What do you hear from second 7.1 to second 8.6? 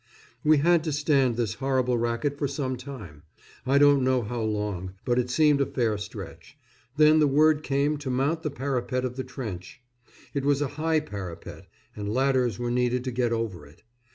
the word came to mount the